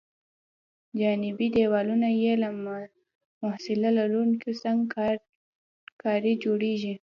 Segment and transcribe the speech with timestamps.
[0.99, 2.49] جانبي دیوالونه یې له
[3.43, 4.81] مصالحه لرونکې سنګ
[6.01, 6.93] کارۍ جوړیږي